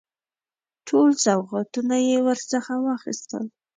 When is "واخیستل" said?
2.85-3.45